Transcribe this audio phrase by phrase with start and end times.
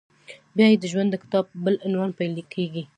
[0.55, 2.83] بیا یې د ژوند د کتاب بل عنوان پیل کېږي…